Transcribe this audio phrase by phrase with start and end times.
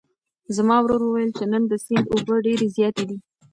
[0.55, 3.17] زما ورور وویل چې نن د سیند اوبه ډېرې زیاتې دي.